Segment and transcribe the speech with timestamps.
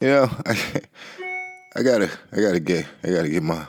[0.00, 0.82] You know, I
[1.76, 3.66] I gotta I gotta get I gotta get my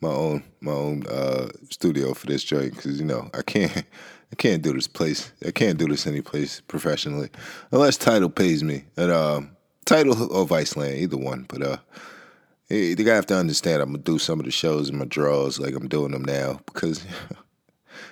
[0.00, 3.76] my own my own uh, studio for this joint because you know I can't
[4.32, 7.30] I can't do this place I can't do this any place professionally
[7.70, 11.46] unless Tidal pays me at um, Tidal or Viceland either one.
[11.48, 11.76] But uh,
[12.68, 15.60] you gotta have to understand I'm gonna do some of the shows in my drawers
[15.60, 17.04] like I'm doing them now because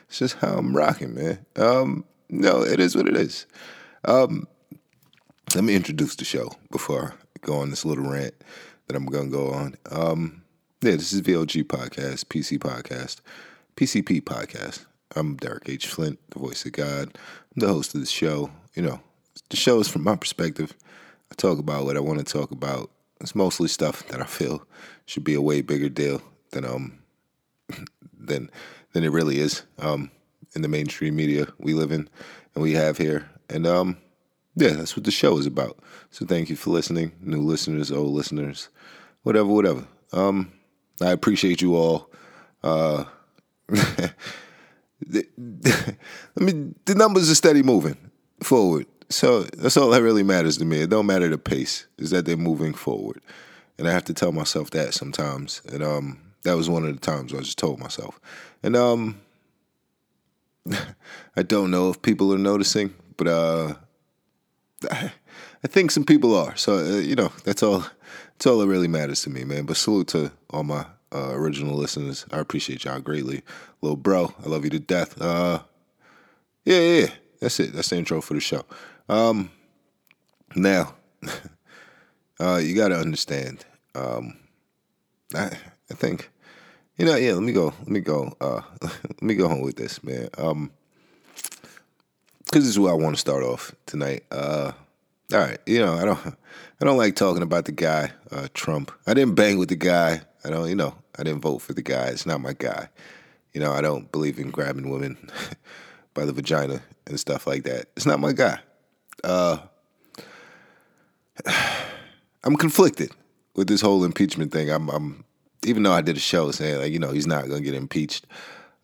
[0.08, 1.44] it's just how I'm rocking, man.
[1.56, 3.46] Um, no, it is what it is.
[4.04, 4.46] Um,
[5.54, 8.34] let me introduce the show before go on this little rant
[8.86, 9.76] that I'm gonna go on.
[9.90, 10.42] Um,
[10.82, 13.20] yeah, this is VOG podcast, PC podcast,
[13.76, 14.86] PCP podcast.
[15.16, 15.86] I'm Derek H.
[15.86, 17.16] Flint, the voice of God.
[17.54, 18.50] I'm the host of the show.
[18.74, 19.00] You know,
[19.50, 20.74] the show is from my perspective.
[21.30, 22.90] I talk about what I want to talk about.
[23.20, 24.66] It's mostly stuff that I feel
[25.06, 26.98] should be a way bigger deal than um
[28.18, 28.50] than
[28.92, 30.10] than it really is um
[30.54, 32.08] in the mainstream media we live in
[32.54, 33.28] and we have here.
[33.50, 33.96] And um
[34.58, 35.78] yeah, that's what the show is about.
[36.10, 38.68] So thank you for listening, new listeners, old listeners,
[39.22, 39.86] whatever, whatever.
[40.12, 40.52] Um,
[41.00, 42.10] I appreciate you all.
[42.62, 43.04] Uh,
[43.68, 45.24] the,
[46.38, 47.96] I mean, the numbers are steady moving
[48.42, 48.86] forward.
[49.10, 50.82] So that's all that really matters to me.
[50.82, 53.20] It don't matter the pace, is that they're moving forward.
[53.78, 55.62] And I have to tell myself that sometimes.
[55.72, 58.20] And um, that was one of the times I just told myself.
[58.62, 59.20] And um,
[61.36, 63.74] I don't know if people are noticing, but uh,
[64.90, 66.56] I think some people are.
[66.56, 67.84] So uh, you know, that's all.
[68.32, 69.66] That's all that really matters to me, man.
[69.66, 72.24] But salute to all my uh, original listeners.
[72.30, 73.42] I appreciate y'all greatly,
[73.80, 74.32] little bro.
[74.44, 75.20] I love you to death.
[75.20, 75.60] Uh,
[76.64, 77.10] yeah, yeah, yeah.
[77.40, 77.72] That's it.
[77.72, 78.62] That's the intro for the show.
[79.08, 79.50] Um,
[80.54, 80.94] now,
[82.40, 83.64] uh, you got to understand.
[83.94, 84.38] Um,
[85.34, 85.50] I,
[85.90, 86.30] I think,
[86.96, 87.32] you know, yeah.
[87.32, 87.72] Let me go.
[87.80, 88.36] Let me go.
[88.40, 90.28] Uh, let me go home with this, man.
[90.36, 90.70] Um,
[92.48, 94.24] because this is where I want to start off tonight.
[94.30, 94.72] Uh,
[95.32, 96.18] all right, you know, I don't,
[96.80, 98.90] I don't like talking about the guy, uh, Trump.
[99.06, 100.22] I didn't bang with the guy.
[100.44, 102.06] I don't, you know, I didn't vote for the guy.
[102.06, 102.88] It's not my guy.
[103.52, 105.18] You know, I don't believe in grabbing women
[106.14, 107.86] by the vagina and stuff like that.
[107.96, 108.58] It's not my guy.
[109.22, 109.58] Uh,
[112.44, 113.10] I'm conflicted
[113.56, 114.70] with this whole impeachment thing.
[114.70, 115.24] I'm, I'm,
[115.64, 118.26] even though I did a show saying like, you know, he's not gonna get impeached.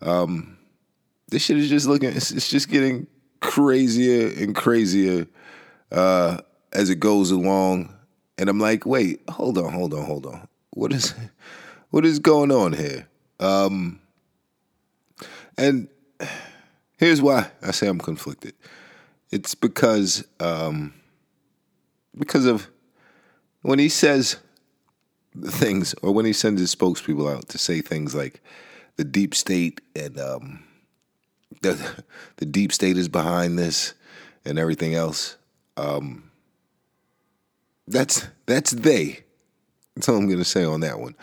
[0.02, 0.58] Um,
[1.28, 2.10] this shit is just looking.
[2.10, 3.06] It's, it's just getting
[3.44, 5.26] crazier and crazier
[5.92, 6.38] uh,
[6.72, 7.94] as it goes along.
[8.38, 10.48] And I'm like, wait, hold on, hold on, hold on.
[10.70, 11.14] What is
[11.90, 13.06] what is going on here?
[13.38, 14.00] Um,
[15.56, 15.88] and
[16.96, 18.54] here's why I say I'm conflicted.
[19.30, 20.94] It's because um,
[22.18, 22.68] because of
[23.62, 24.36] when he says
[25.46, 28.40] things, or when he sends his spokespeople out to say things like
[28.96, 30.64] the deep state and um,
[31.64, 32.04] the
[32.36, 33.94] the deep state is behind this
[34.44, 35.36] and everything else.
[35.76, 36.30] Um,
[37.88, 39.20] that's that's they.
[39.94, 41.16] That's all I'm gonna say on that one.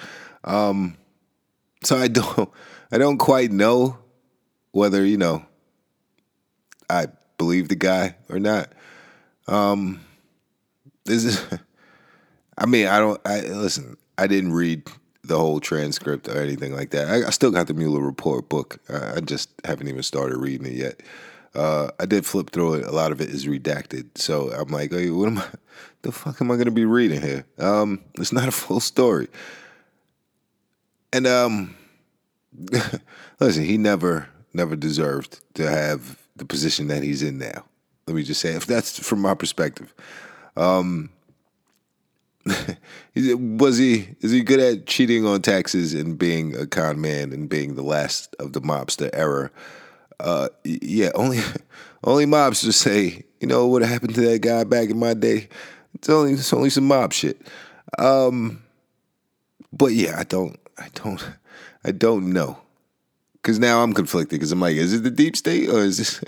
[0.44, 0.98] Um,
[1.84, 2.50] so I don't
[2.92, 3.98] I don't quite know
[4.72, 5.46] whether you know
[6.90, 7.08] I
[7.38, 8.72] believe the guy or not.
[9.48, 10.02] Um,
[11.06, 11.44] this is.
[12.58, 13.20] I mean, I don't.
[13.26, 13.98] I listen.
[14.18, 14.84] I didn't read
[15.32, 17.08] the whole transcript or anything like that.
[17.08, 18.80] I, I still got the Mueller report book.
[18.90, 21.02] I, I just haven't even started reading it yet.
[21.56, 22.86] Uh, I did flip through it.
[22.86, 25.46] A lot of it is redacted, so I'm like, hey, what am I?
[26.04, 27.46] The fuck am I going to be reading here?
[27.60, 29.28] Um, it's not a full story.
[31.14, 31.76] And um,
[33.40, 37.66] listen, he never, never deserved to have the position that he's in now.
[38.08, 39.94] Let me just say, if that's from my perspective.
[40.58, 41.12] Um,
[43.16, 47.50] was he is he good at cheating on taxes and being a con man and
[47.50, 49.52] being the last of the mobster era?
[50.20, 51.40] Uh, yeah, only
[52.04, 55.50] only mobsters say, you know what happened to that guy back in my day.
[55.96, 57.42] It's only it's only some mob shit.
[58.00, 58.64] Um,
[59.72, 61.24] but yeah, I don't I don't
[61.84, 62.58] I don't know
[63.34, 66.24] because now I'm conflicted because I'm like, is it the deep state or is this?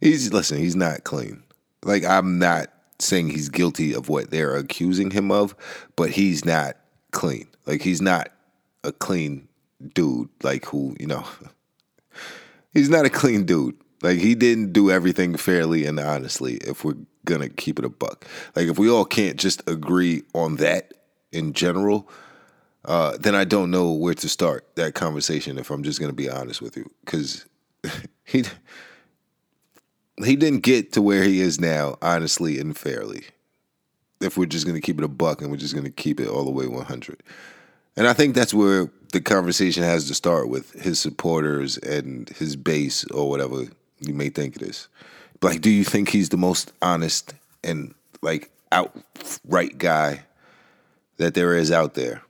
[0.00, 1.42] He's listen, he's not clean.
[1.84, 2.68] Like I'm not
[3.04, 5.54] saying he's guilty of what they're accusing him of,
[5.96, 6.76] but he's not
[7.10, 7.46] clean.
[7.66, 8.30] Like he's not
[8.82, 9.48] a clean
[9.94, 10.28] dude.
[10.42, 11.24] Like who you know,
[12.72, 13.76] he's not a clean dude.
[14.02, 16.54] Like he didn't do everything fairly and honestly.
[16.56, 20.56] If we're gonna keep it a buck, like if we all can't just agree on
[20.56, 20.92] that
[21.32, 22.08] in general,
[22.84, 25.58] uh, then I don't know where to start that conversation.
[25.58, 27.46] If I'm just gonna be honest with you, because
[28.24, 28.44] he
[30.22, 33.24] he didn't get to where he is now, honestly and fairly.
[34.20, 36.20] If we're just going to keep it a buck and we're just going to keep
[36.20, 37.22] it all the way 100.
[37.96, 42.56] And I think that's where the conversation has to start with his supporters and his
[42.56, 43.64] base or whatever
[44.00, 44.88] you may think it is.
[45.42, 50.24] Like, do you think he's the most honest and like outright guy
[51.18, 52.22] that there is out there?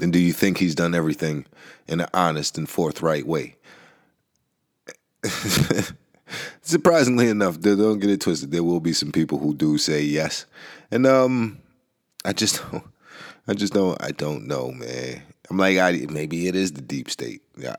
[0.00, 1.46] And do you think he's done everything
[1.86, 3.56] in an honest and forthright way?
[6.72, 8.50] Surprisingly enough, don't get it twisted.
[8.50, 10.46] There will be some people who do say yes,
[10.90, 11.58] and um,
[12.24, 12.82] I just don't.
[13.46, 14.02] I just don't.
[14.02, 15.22] I don't know, man.
[15.50, 17.42] I'm like, I maybe it is the deep state.
[17.58, 17.76] Yeah,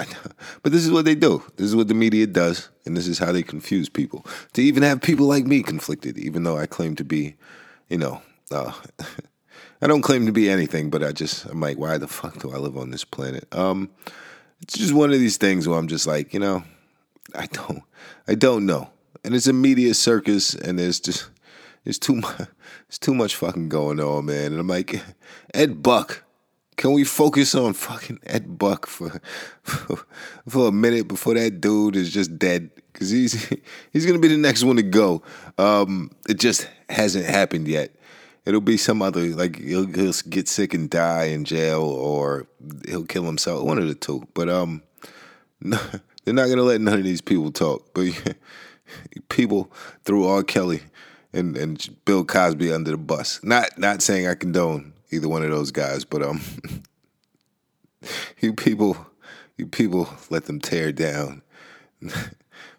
[0.62, 1.42] but this is what they do.
[1.56, 4.28] This is what the media does, and this is how they confuse people.
[4.54, 7.36] To even have people like me conflicted, even though I claim to be,
[7.89, 8.74] you know, uh,
[9.81, 12.51] I don't claim to be anything, but I just I'm like, why the fuck do
[12.51, 13.48] I live on this planet?
[13.56, 13.89] Um,
[14.62, 16.63] it's just one of these things where I'm just like, you know,
[17.36, 17.84] I don't,
[18.28, 18.90] I don't know,
[19.24, 21.30] and it's a media circus, and there's just
[21.84, 24.52] there's too much, there's too much fucking going on, man.
[24.52, 25.02] And I'm like,
[25.54, 26.24] Ed Buck
[26.76, 29.22] can we focus on fucking Ed Buck for
[29.64, 30.06] for,
[30.48, 32.70] for a minute before that dude is just dead?
[32.92, 33.54] Because he's
[33.92, 35.22] he's gonna be the next one to go.
[35.58, 37.96] Um, it just hasn't happened yet.
[38.46, 42.48] It'll be some other like he'll, he'll get sick and die in jail, or
[42.88, 43.64] he'll kill himself.
[43.64, 44.28] One of the two.
[44.34, 44.84] But um,
[45.62, 45.80] no,
[46.24, 47.94] they're not gonna let none of these people talk.
[47.94, 48.36] But
[49.30, 49.72] people
[50.04, 50.44] threw R.
[50.44, 50.81] Kelly
[51.34, 53.40] and and Bill Cosby under the bus.
[53.44, 56.42] Not not saying I condone either one of those guys, but um,
[58.40, 58.98] you people,
[59.58, 61.42] you people let them tear down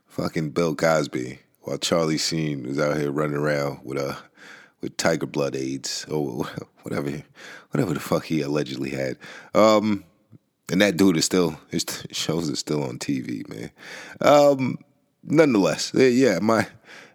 [0.07, 4.17] fucking Bill Cosby while Charlie Sheen was out here running around with a uh,
[4.81, 6.45] with tiger blood AIDS or
[6.83, 7.23] whatever,
[7.71, 9.17] whatever the fuck he allegedly had.
[9.55, 10.05] Um,
[10.71, 13.71] and that dude is still his shows are still on TV, man.
[14.21, 14.79] Um,
[15.23, 16.67] nonetheless, yeah, my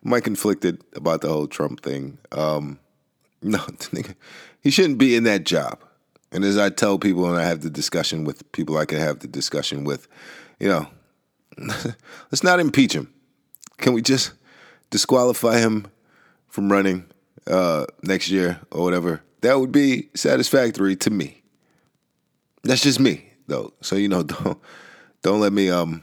[0.03, 2.17] my conflicted about the whole Trump thing.
[2.31, 2.79] Um,
[3.41, 3.59] no,
[4.61, 5.83] he shouldn't be in that job.
[6.31, 9.19] And as I tell people, and I have the discussion with people I can have
[9.19, 10.07] the discussion with,
[10.59, 10.87] you know,
[11.57, 13.11] let's not impeach him.
[13.77, 14.33] Can we just
[14.91, 15.87] disqualify him
[16.47, 17.05] from running
[17.47, 19.23] uh, next year or whatever?
[19.41, 21.41] That would be satisfactory to me.
[22.63, 23.73] That's just me, though.
[23.81, 24.59] So you know, don't
[25.21, 26.01] don't let me um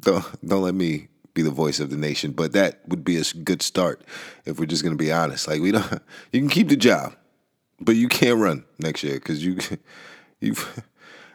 [0.00, 2.32] don't don't let me be the voice of the nation.
[2.32, 4.02] But that would be a good start
[4.44, 5.48] if we're just gonna be honest.
[5.48, 5.90] Like we don't,
[6.32, 7.14] you can keep the job.
[7.80, 9.58] But you can't run next year because you,
[10.40, 10.54] you.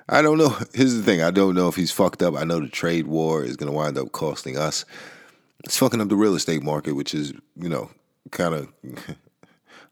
[0.07, 0.55] I don't know.
[0.73, 1.21] Here's the thing.
[1.21, 2.35] I don't know if he's fucked up.
[2.35, 4.85] I know the trade war is going to wind up costing us.
[5.65, 7.91] It's fucking up the real estate market, which is you know
[8.31, 8.69] kind of.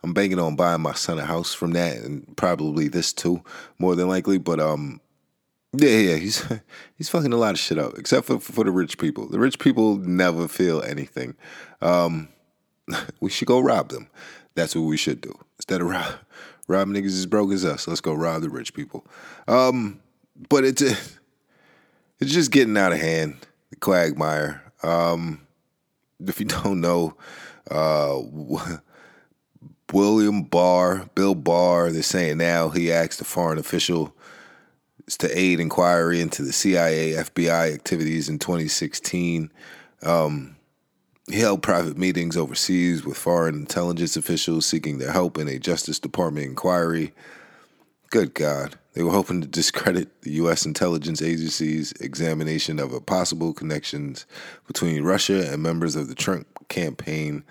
[0.04, 3.44] I'm banking on buying my son a house from that, and probably this too,
[3.80, 4.38] more than likely.
[4.38, 5.02] But um,
[5.78, 6.46] yeah, yeah, he's
[6.98, 9.28] he's fucking a lot of shit up, except for for the rich people.
[9.28, 11.36] The rich people never feel anything.
[11.82, 12.30] Um,
[13.20, 14.10] we should go rob them.
[14.56, 15.34] That's what we should do.
[15.58, 16.14] Instead of rob,
[16.68, 19.06] rob niggas as broke as us, let's go rob the rich people.
[19.48, 20.00] Um,
[20.50, 23.36] but it's it's just getting out of hand.
[23.70, 24.62] The quagmire.
[24.84, 25.42] Um,
[26.26, 27.16] if you don't know,
[27.70, 28.20] uh,
[29.92, 34.16] William Barr, Bill Barr, they're saying now he asked a foreign official
[35.08, 39.52] to aid inquiry into the CIA, FBI activities in 2016.
[40.04, 40.56] Um,
[41.30, 46.00] he held private meetings overseas with foreign intelligence officials seeking their help in a Justice
[46.00, 47.14] Department inquiry.
[48.12, 48.78] Good God.
[48.94, 50.66] They were hoping to discredit the U.S.
[50.66, 54.26] intelligence agency's examination of a possible connections
[54.68, 57.44] between Russia and members of the Trump campaign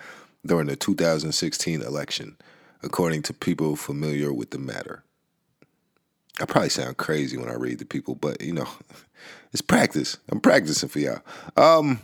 [0.47, 2.37] during the 2016 election,
[2.83, 5.05] according to people familiar with the matter.
[6.41, 8.69] I probably sound crazy when I read to people, but you know,
[9.53, 10.17] it's practice.
[10.31, 11.21] I'm practicing for y'all.
[11.57, 12.01] Um,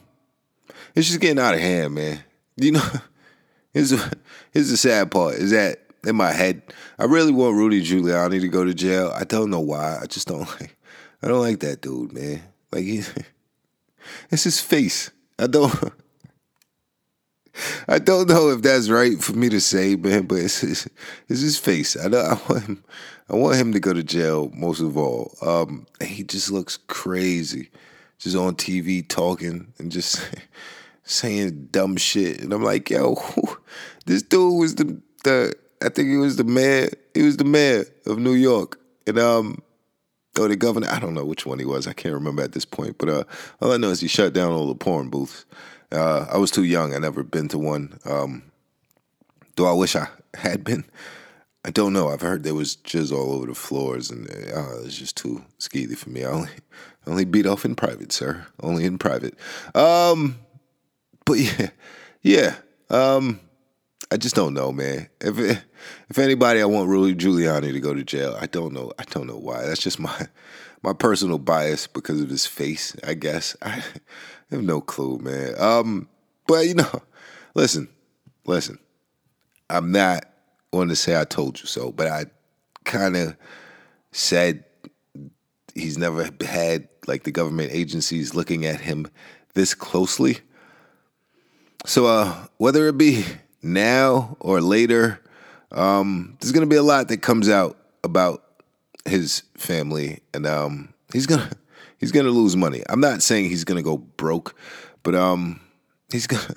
[0.95, 2.23] it's just getting out of hand, man.
[2.57, 2.89] You know,
[3.73, 4.19] here's the,
[4.53, 6.63] here's the sad part is that in my head,
[6.99, 9.13] I really want Rudy Giuliani to go to jail.
[9.15, 9.99] I don't know why.
[10.01, 10.77] I just don't like.
[11.23, 12.43] I don't like that dude, man.
[12.73, 13.03] Like he,
[14.31, 15.11] it's his face.
[15.39, 15.93] I don't.
[17.89, 20.89] I don't know if that's right for me to say, man, but it's his,
[21.29, 21.97] it's his face.
[21.97, 22.85] I, know, I want him.
[23.31, 25.37] I want him to go to jail most of all.
[25.41, 27.71] Um, he just looks crazy
[28.19, 30.29] just on TV talking and just
[31.05, 32.41] saying dumb shit.
[32.41, 33.17] And I'm like, yo,
[34.07, 36.91] this dude was the the I think he was the mayor.
[37.15, 39.63] He was the mayor of New York, and um,
[40.39, 40.89] or the governor.
[40.89, 41.87] I don't know which one he was.
[41.87, 42.99] I can't remember at this point.
[42.99, 43.25] But uh,
[43.63, 45.47] all I know is he shut down all the porn booths.
[45.93, 46.95] Uh, I was too young.
[46.95, 47.99] I never been to one.
[48.05, 48.43] Um,
[49.57, 50.85] though I wish I had been.
[51.65, 52.09] I don't know.
[52.09, 55.97] I've heard there was jizz all over the floors, and uh, it's just too skeety
[55.97, 56.25] for me.
[56.25, 56.51] I only
[57.07, 58.47] only beat off in private, sir.
[58.63, 59.35] Only in private.
[59.75, 60.39] Um,
[61.27, 61.71] but yeah,
[62.23, 62.57] yeah.
[62.89, 63.41] Um,
[64.11, 65.09] I just don't know, man.
[65.21, 65.39] If
[66.09, 68.37] if anybody, I want Rudy Giuliani to go to jail.
[68.41, 68.93] I don't know.
[68.99, 69.65] I don't know why.
[69.67, 70.29] That's just my
[70.83, 72.97] my personal bias because of his face.
[73.07, 73.85] I guess I
[74.51, 75.55] have no clue, man.
[75.61, 76.09] Um,
[76.47, 77.03] but you know,
[77.55, 77.89] listen,
[78.47, 78.79] listen.
[79.69, 80.25] I'm not
[80.73, 82.27] on to say I told you so, but I
[82.85, 83.37] kind of
[84.13, 84.65] said
[85.75, 89.07] he's never had like the government agencies looking at him
[89.55, 90.39] this closely.
[91.87, 93.25] So uh, whether it be
[93.63, 95.21] now or later,
[95.73, 98.45] um, there's gonna be a lot that comes out about
[99.05, 101.51] his family, and um, he's gonna
[101.99, 102.83] he's gonna lose money.
[102.89, 104.55] I'm not saying he's gonna go broke,
[105.03, 105.61] but um,
[106.13, 106.55] he's gonna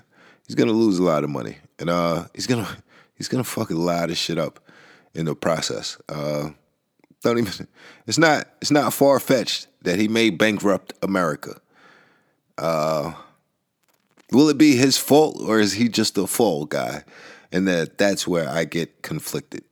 [0.48, 2.68] he's gonna lose a lot of money, and uh, he's gonna
[3.16, 4.60] he's gonna fuck a lot of shit up
[5.14, 5.98] in the process.
[6.10, 6.50] Uh,
[7.22, 7.68] don't even.
[8.06, 8.50] It's not.
[8.62, 11.62] It's not far fetched that he may bankrupt America.
[12.58, 13.14] Uh,
[14.30, 17.06] will it be his fault or is he just a fall guy?
[17.54, 19.64] And that that's where I get conflicted.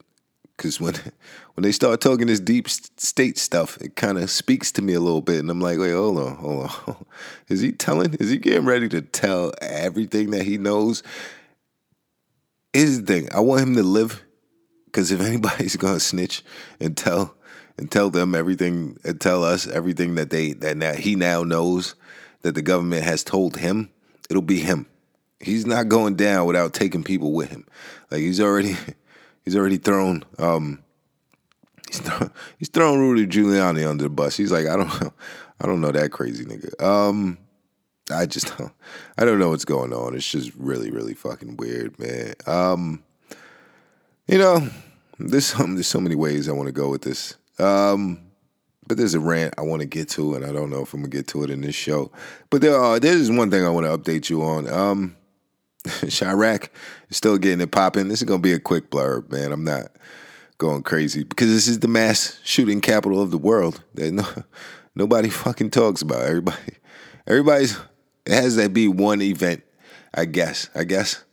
[0.56, 0.94] Because when
[1.56, 5.02] when they start talking this deep state stuff, it kind of speaks to me a
[5.02, 7.06] little bit, and I'm like, wait, hold on, hold on.
[7.50, 8.14] Is he telling?
[8.14, 11.04] Is he getting ready to tell everything that he knows?
[12.74, 13.30] Is the thing.
[13.34, 14.24] I want him to live,
[14.86, 16.44] because if anybody's gonna snitch
[16.80, 17.36] and tell
[17.78, 21.96] and tell them everything and tell us everything that they that now he now knows
[22.44, 23.90] that the government has told him,
[24.30, 24.88] it'll be him.
[25.40, 27.66] He's not going down without taking people with him.
[28.10, 28.78] Like he's already
[29.44, 30.84] he's already thrown um
[31.88, 34.38] he's thrown, he's thrown Rudy Giuliani under the bus.
[34.38, 35.14] He's like, I don't know,
[35.60, 36.82] I don't know that crazy nigga.
[36.82, 37.38] Um
[38.12, 38.74] I just don't
[39.18, 40.16] I don't know what's going on.
[40.16, 42.34] It's just really, really fucking weird, man.
[42.46, 43.04] Um
[44.28, 44.70] you know,
[45.20, 47.36] there's so, there's so many ways I want to go with this.
[47.60, 48.20] Um,
[48.88, 51.02] but there's a rant I want to get to, and I don't know if I'm
[51.02, 52.12] gonna get to it in this show.
[52.50, 54.68] But there are there's one thing I want to update you on.
[54.68, 55.16] Um,
[55.86, 56.70] Chiraq
[57.10, 58.08] is still getting it popping.
[58.08, 59.52] This is gonna be a quick blurb, man.
[59.52, 59.92] I'm not
[60.58, 64.26] going crazy because this is the mass shooting capital of the world that no,
[64.96, 66.24] nobody fucking talks about.
[66.24, 66.74] Everybody,
[67.28, 67.78] everybody's
[68.26, 69.64] it has that be one event.
[70.14, 70.70] I guess.
[70.76, 71.24] I guess.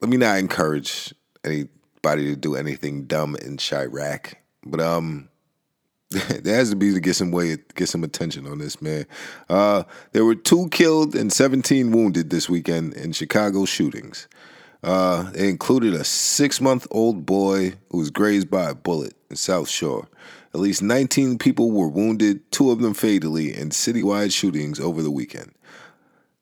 [0.00, 1.12] Let me not encourage
[1.44, 4.34] anybody to do anything dumb in Chiraq.
[4.64, 5.28] But um,
[6.10, 9.06] there has to be to get some way, get some attention on this man.
[9.48, 14.28] Uh, there were two killed and 17 wounded this weekend in Chicago shootings.
[14.82, 20.08] Uh, it included a six-month-old boy who was grazed by a bullet in South Shore.
[20.54, 25.10] At least 19 people were wounded, two of them fatally, in citywide shootings over the
[25.10, 25.52] weekend.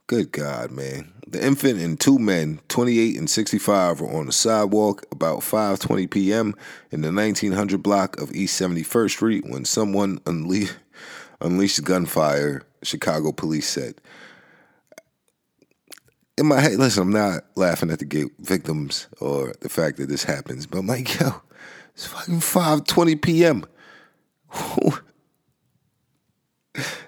[0.06, 1.12] Good God, man.
[1.26, 6.54] The infant and two men, 28 and 65, were on the sidewalk about 5:20 p.m.
[6.92, 10.70] in the 1900 block of East 71st Street when someone unle-
[11.40, 12.62] unleashed gunfire.
[12.84, 13.96] Chicago police said.
[16.38, 20.24] In my head, listen, I'm not laughing at the victims or the fact that this
[20.24, 21.40] happens, but I'm like, yo,
[21.94, 23.64] it's fucking 5:20 p.m.
[24.48, 24.98] Who,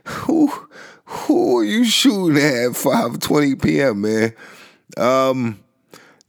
[0.04, 0.68] who
[1.04, 4.32] who are you shooting at 5:20 p.m., man?
[4.97, 5.61] Um,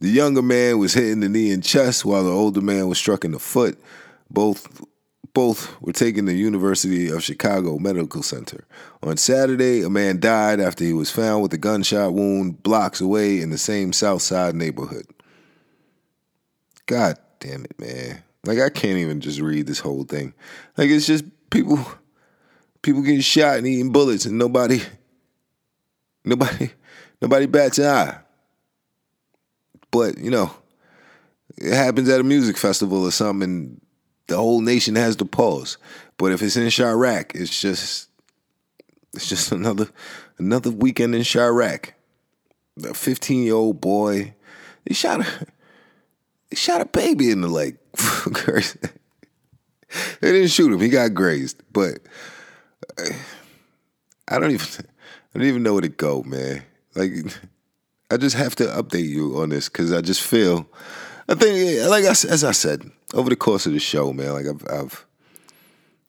[0.00, 3.24] the younger man was hitting the knee and chest, while the older man was struck
[3.24, 3.78] in the foot.
[4.30, 4.82] Both
[5.32, 8.66] both were taken to University of Chicago Medical Center.
[9.02, 13.40] On Saturday, a man died after he was found with a gunshot wound blocks away
[13.40, 15.06] in the same South Side neighborhood.
[16.86, 18.22] God damn it, man.
[18.44, 20.34] Like I can't even just read this whole thing.
[20.76, 21.78] Like it's just people
[22.82, 24.80] people getting shot and eating bullets and nobody
[26.24, 26.70] nobody
[27.20, 28.18] nobody bats an eye.
[29.90, 30.52] But, you know,
[31.56, 33.80] it happens at a music festival or something
[34.30, 35.76] the whole nation has to pause.
[36.16, 38.08] But if it's in Chiraq, it's just
[39.12, 39.88] it's just another
[40.38, 41.90] another weekend in Chiraq.
[42.84, 44.34] A 15 year old boy,
[44.86, 45.46] he shot a
[46.48, 47.76] he shot a baby in the leg.
[50.20, 51.60] they didn't shoot him; he got grazed.
[51.72, 51.98] But
[54.28, 54.86] I don't even
[55.34, 56.62] I don't even know where to go, man.
[56.94, 57.10] Like
[58.10, 60.68] I just have to update you on this because I just feel
[61.28, 64.32] I think like as I said over the course of the show, man.
[64.32, 65.06] Like I've I've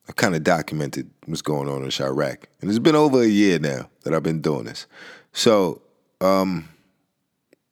[0.08, 3.58] I've kind of documented what's going on in Chiraq, and it's been over a year
[3.58, 4.86] now that I've been doing this.
[5.32, 5.82] So
[6.20, 6.68] um,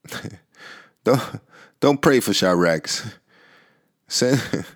[1.04, 1.22] don't
[1.80, 3.12] don't pray for Chiraqs.
[4.08, 4.66] Send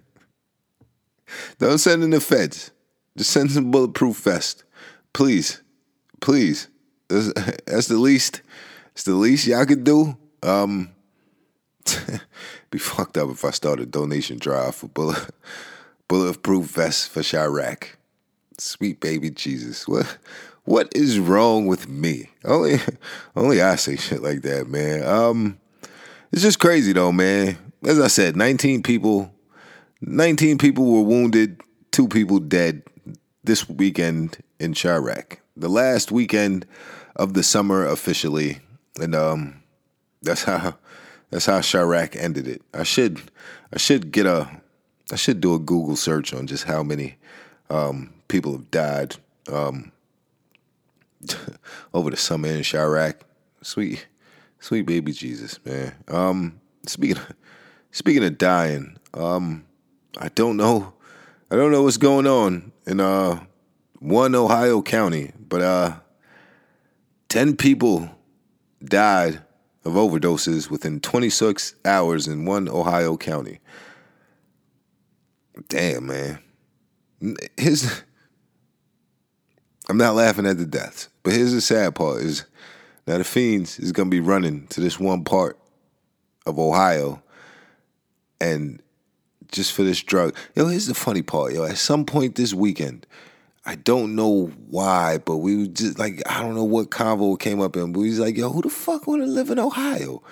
[1.59, 2.71] don't send in the feds.
[3.17, 4.65] Just send some bulletproof vest,
[5.13, 5.61] please,
[6.21, 6.69] please.
[7.09, 7.33] That's,
[7.67, 8.43] that's the least.
[8.93, 10.17] It's the least y'all could do.
[10.43, 10.91] Um,
[12.75, 15.31] be fucked up if I start a donation drive for bullet
[16.09, 17.91] bulletproof vests for Chiraq.
[18.59, 20.19] Sweet baby Jesus, what
[20.65, 22.31] what is wrong with me?
[22.45, 22.79] Only
[23.37, 25.07] only I say shit like that, man.
[25.07, 25.59] Um,
[26.33, 27.57] it's just crazy though, man.
[27.85, 29.33] As I said, 19 people,
[30.01, 31.61] 19 people were wounded,
[31.93, 32.83] two people dead
[33.45, 35.37] this weekend in Chiraq.
[35.57, 36.67] The last weekend
[37.15, 38.59] of the summer officially.
[39.01, 39.63] And um
[40.23, 40.75] that's how
[41.31, 42.63] That's how Chiraq ended it.
[42.73, 43.21] I should
[43.73, 44.49] I should get a
[45.13, 47.17] I should do a Google search on just how many
[47.71, 49.17] um, people have died
[49.51, 49.93] um,
[51.95, 53.17] over the summer in Chiraq.
[53.63, 54.07] Sweet,
[54.61, 55.95] sweet baby Jesus, man.
[56.09, 57.33] Um, speaking of,
[57.91, 59.65] speaking of dying, um,
[60.19, 60.95] I don't know,
[61.51, 63.41] I don't know what's going on in uh,
[63.99, 65.97] one Ohio county, but uh,
[67.29, 68.11] ten people
[68.85, 69.43] died
[69.85, 73.61] of overdoses within 26 hours in one Ohio county.
[75.69, 76.39] Damn, man.
[77.57, 78.03] His
[79.89, 82.47] I'm not laughing at the deaths, but here's the sad part is
[83.07, 85.59] now the fiends is gonna be running to this one part
[86.47, 87.23] of Ohio
[88.41, 88.83] and
[89.53, 90.35] just for this drug.
[90.55, 91.65] Yo, here's the funny part, yo.
[91.65, 93.07] At some point this weekend,
[93.67, 97.61] I don't know why, but we were just like, I don't know what convo came
[97.61, 100.23] up in, but we was like, yo, who the fuck wanna live in Ohio?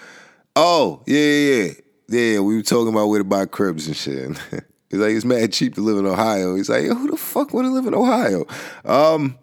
[0.54, 1.72] Oh, yeah, yeah, yeah.
[2.08, 4.36] Yeah, we were talking about where to buy cribs and shit.
[4.90, 6.56] He's like, it's mad cheap to live in Ohio.
[6.56, 8.44] He's like, yo, who the fuck wanna live in Ohio?
[8.84, 9.38] Um,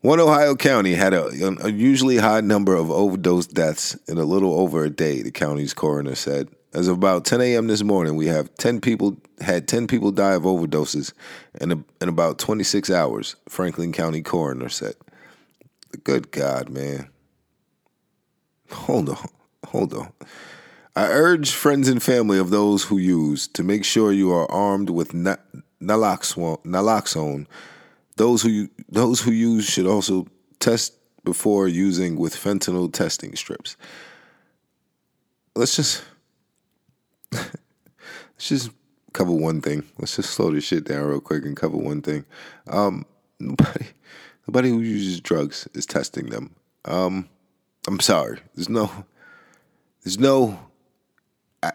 [0.00, 4.58] one Ohio county had a an unusually high number of overdose deaths in a little
[4.58, 6.48] over a day, the county's coroner said.
[6.72, 7.66] As of about 10 a.m.
[7.66, 11.12] this morning, we have 10 people had 10 people die of overdoses
[11.60, 14.94] in, a, in about 26 hours, Franklin County coroner said.
[16.04, 17.08] Good God, man.
[18.70, 19.28] Hold on.
[19.66, 20.12] Hold on.
[20.94, 24.90] I urge friends and family of those who use to make sure you are armed
[24.90, 27.46] with naloxone
[28.20, 30.26] those who those who use should also
[30.58, 30.92] test
[31.24, 33.78] before using with fentanyl testing strips.
[35.56, 36.04] Let's just
[37.32, 37.50] let's
[38.38, 38.70] just
[39.12, 39.84] cover one thing.
[39.98, 42.24] Let's just slow this shit down real quick and cover one thing.
[42.66, 43.06] Um,
[43.40, 43.86] nobody
[44.46, 46.54] nobody who uses drugs is testing them.
[46.84, 47.28] Um,
[47.86, 48.40] I'm sorry.
[48.54, 48.90] There's no
[50.04, 50.58] there's no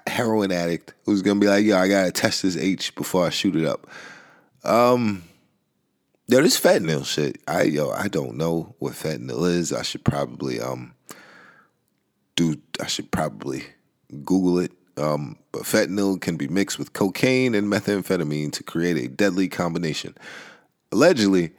[0.08, 3.56] heroin addict who's gonna be like, yo, I gotta test this H before I shoot
[3.56, 3.88] it up.
[4.64, 5.24] Um,
[6.28, 7.40] Yo, this fentanyl shit.
[7.48, 9.72] I yo, I don't know what fentanyl is.
[9.72, 10.96] I should probably um
[12.36, 12.60] do.
[12.82, 13.64] I should probably
[14.24, 14.72] Google it.
[14.98, 20.16] Um, but fentanyl can be mixed with cocaine and methamphetamine to create a deadly combination.
[20.92, 21.52] Allegedly,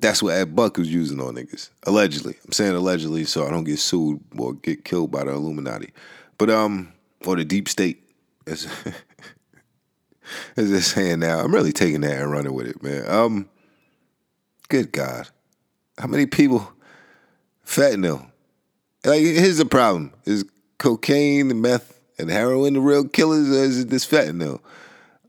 [0.00, 1.70] that's what Ed Buck was using on niggas.
[1.84, 5.92] Allegedly, I'm saying allegedly, so I don't get sued or get killed by the Illuminati.
[6.38, 6.92] But um,
[7.26, 8.02] or the deep state,
[8.46, 8.66] as
[10.56, 11.40] as they're saying now.
[11.40, 13.04] I'm really taking that and running with it, man.
[13.08, 13.48] Um.
[14.68, 15.28] Good God.
[15.96, 16.70] How many people
[17.66, 18.30] fentanyl?
[19.04, 20.12] Like here's the problem.
[20.26, 20.44] Is
[20.76, 24.60] cocaine meth and heroin the real killers or is it this fentanyl?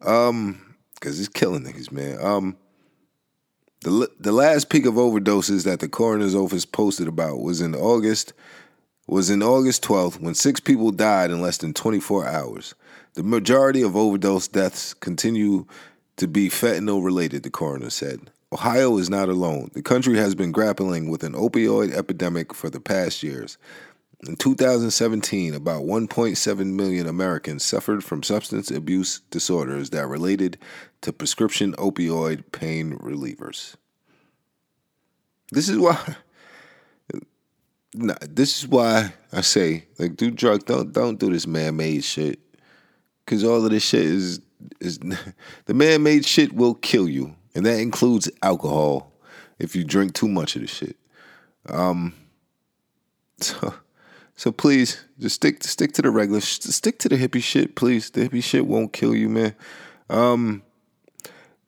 [0.02, 2.18] Um, cause it's killing niggas, man.
[2.22, 2.58] Um
[3.82, 8.34] the the last peak of overdoses that the coroner's office posted about was in August
[9.08, 12.76] was in August 12th when six people died in less than 24 hours.
[13.16, 15.66] The majority of overdose deaths continue
[16.18, 18.30] to be fentanyl related, the coroner said.
[18.52, 19.72] Ohio is not alone.
[19.74, 23.58] The country has been grappling with an opioid epidemic for the past years.
[24.28, 30.58] In 2017, about 1.7 million Americans suffered from substance abuse disorders that related
[31.02, 33.76] to prescription opioid pain relievers.
[35.52, 36.16] This is why
[37.94, 42.40] this is why I say like do drug don't don't do this man-made shit
[43.26, 44.42] cuz all of this shit is
[44.80, 45.00] is
[45.66, 49.12] the man-made shit will kill you and that includes alcohol
[49.58, 50.98] if you drink too much of the shit.
[51.68, 52.14] Um,
[53.40, 53.74] so,
[54.40, 58.10] so please just stick stick to the regular, stick to the hippie shit, please.
[58.10, 59.54] The hippie shit won't kill you, man.
[60.10, 60.64] Um,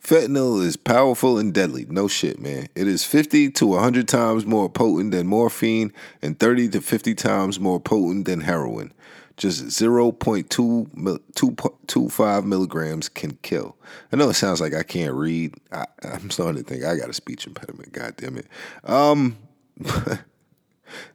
[0.01, 1.85] fentanyl is powerful and deadly.
[1.89, 2.69] No shit, man.
[2.73, 7.59] It is fifty to hundred times more potent than morphine and thirty to fifty times
[7.59, 8.93] more potent than heroin
[9.35, 13.75] just 0.225 milligrams can kill.
[14.13, 15.55] I know it sounds like I can't read.
[15.71, 17.91] I, am starting to think I got a speech impediment.
[17.91, 18.45] God damn it.
[18.83, 19.39] Um,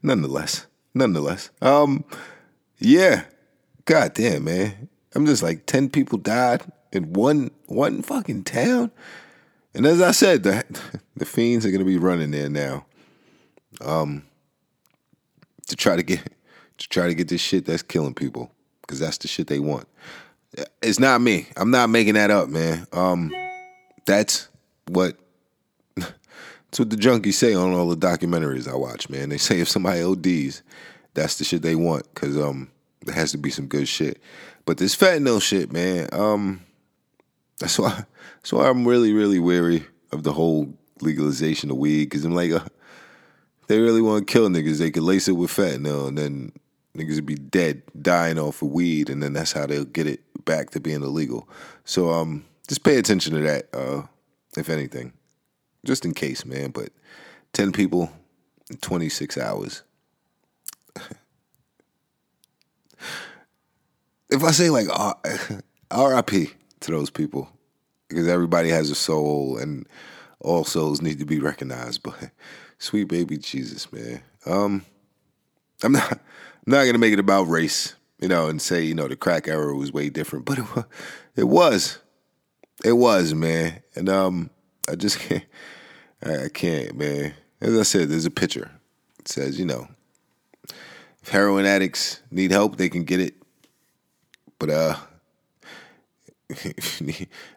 [0.03, 0.67] nonetheless,
[0.97, 2.05] nonetheless, um,
[2.79, 3.25] yeah.
[3.85, 4.89] God damn, man.
[5.15, 8.91] I'm just like ten people died in one one fucking town,
[9.75, 10.65] and as I said, the
[11.17, 12.85] the fiends are gonna be running there now,
[13.81, 14.25] um,
[15.69, 16.33] to try to get
[16.79, 19.87] to try to get this shit that's killing people because that's the shit they want.
[20.83, 21.47] It's not me.
[21.57, 22.87] I'm not making that up, man.
[22.93, 23.33] Um,
[24.07, 24.49] that's
[24.89, 25.17] what
[26.77, 29.31] that's what the junkies say on all the documentaries I watch, man.
[29.31, 30.63] They say if somebody ODs,
[31.15, 32.71] that's the shit they want because um,
[33.03, 34.21] there has to be some good shit.
[34.67, 36.61] But this fentanyl shit, man, um,
[37.59, 38.05] that's why
[38.37, 42.53] that's why I'm really really wary of the whole legalization of weed because I'm like,
[42.53, 42.61] uh,
[43.69, 46.53] they really want to kill niggas, they could lace it with fentanyl and then
[46.97, 50.21] Niggas would be dead, dying off of weed, and then that's how they'll get it
[50.47, 51.47] back to being illegal.
[51.85, 54.03] So um, just pay attention to that, uh,
[54.57, 55.13] if anything,
[55.87, 56.71] just in case, man.
[56.71, 56.91] But
[57.53, 58.11] ten people
[58.71, 59.83] in twenty six hours.
[64.31, 64.89] if I say like
[65.91, 66.51] R.I.P.
[66.81, 67.49] to those people,
[68.09, 69.89] because everybody has a soul and
[70.41, 72.03] all souls need to be recognized.
[72.13, 72.31] But
[72.79, 74.21] sweet baby Jesus, man.
[74.45, 74.85] Um,
[75.83, 76.19] I'm not I'm
[76.67, 79.75] not gonna make it about race, you know, and say you know the crack era
[79.75, 80.85] was way different, but it was,
[81.37, 81.99] it was,
[82.85, 83.83] it was, man.
[83.95, 84.51] And um,
[84.89, 85.45] I just can't,
[86.27, 87.35] I can't, man.
[87.61, 88.71] As I said, there's a picture.
[89.21, 89.89] It says, you know,
[91.23, 93.35] if heroin addicts need help, they can get it.
[94.59, 94.97] But uh,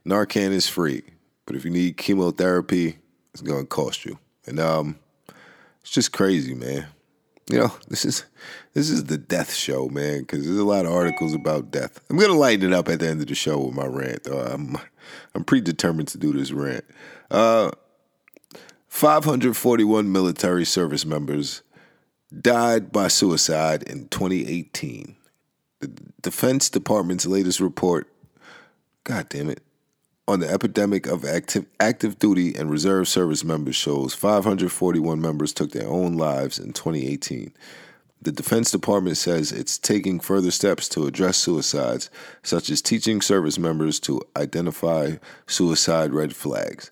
[0.05, 1.03] Narcan is free.
[1.45, 2.99] But if you need chemotherapy,
[3.33, 4.19] it's gonna cost you.
[4.45, 4.99] And um,
[5.81, 6.87] it's just crazy, man.
[7.49, 8.25] You know, this is
[8.73, 11.99] this is the death show, man, because there's a lot of articles about death.
[12.09, 14.25] I'm gonna lighten it up at the end of the show with my rant.
[14.25, 14.39] Though.
[14.39, 14.77] I'm
[15.33, 16.85] I'm predetermined to do this rant.
[17.31, 17.71] Uh,
[18.89, 21.61] 541 military service members
[22.41, 25.15] died by suicide in 2018.
[25.79, 25.87] The
[26.21, 28.11] Defense Department's latest report,
[29.03, 29.61] God damn it,
[30.27, 35.71] on the epidemic of active, active duty and reserve service members shows 541 members took
[35.71, 37.53] their own lives in 2018.
[38.21, 42.09] The Defense Department says it's taking further steps to address suicides,
[42.43, 45.15] such as teaching service members to identify
[45.47, 46.91] suicide red flags.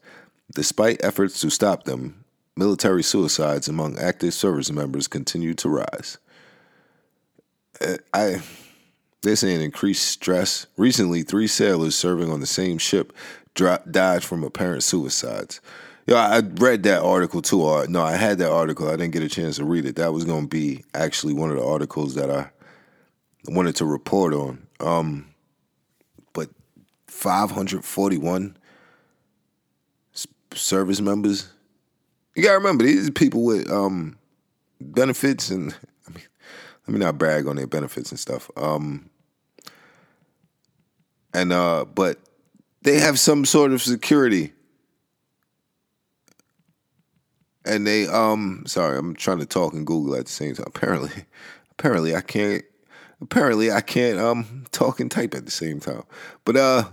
[0.54, 2.24] Despite efforts to stop them,
[2.56, 6.18] military suicides among active service members continue to rise.
[7.80, 8.42] Uh, I
[9.22, 10.68] they're saying increased stress.
[10.78, 13.14] Recently, three sailors serving on the same ship
[13.56, 15.60] dro- died from apparent suicides.
[16.06, 17.62] Yeah, I read that article too.
[17.62, 18.88] Or no, I had that article.
[18.88, 19.98] I didn't get a chance to read it.
[19.98, 22.50] That was going to be actually one of the articles that I
[23.48, 24.66] wanted to report on.
[24.80, 25.28] Um,
[26.32, 26.50] but
[27.08, 28.58] 541
[30.58, 31.50] service members.
[32.36, 34.18] You gotta remember these people with um,
[34.80, 35.74] benefits and
[36.08, 36.24] I mean,
[36.88, 38.50] let me not brag on their benefits and stuff.
[38.56, 39.10] Um,
[41.34, 42.20] and uh, but
[42.82, 44.54] they have some sort of security.
[47.66, 50.66] And they um sorry, I'm trying to talk and Google at the same time.
[50.74, 51.26] Apparently
[51.78, 52.64] apparently I can't
[53.22, 56.04] apparently I can't um talk and type at the same time.
[56.46, 56.84] But uh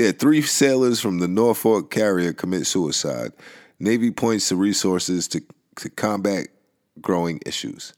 [0.00, 3.32] there three sailors from the Norfolk carrier commit suicide.
[3.78, 5.42] Navy points to resources to
[5.76, 6.48] to combat
[7.00, 7.92] growing issues.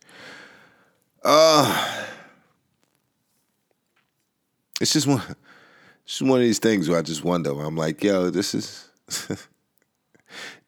[1.24, 2.06] Uh
[4.80, 5.22] it's just one
[6.04, 7.52] it's just one of these things where I just wonder.
[7.52, 8.88] I'm like, yo, this is.